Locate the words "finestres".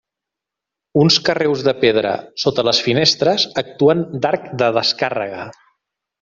2.87-3.45